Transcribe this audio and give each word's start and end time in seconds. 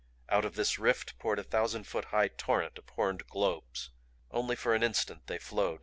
Out 0.29 0.45
of 0.45 0.55
this 0.55 0.79
rift 0.79 1.19
poured 1.19 1.37
a 1.37 1.43
thousand 1.43 1.83
foot 1.83 2.05
high 2.05 2.29
torrent 2.29 2.79
of 2.79 2.89
horned 2.89 3.27
globes. 3.27 3.91
Only 4.31 4.55
for 4.55 4.73
an 4.73 4.81
instant 4.81 5.27
they 5.27 5.37
flowed. 5.37 5.79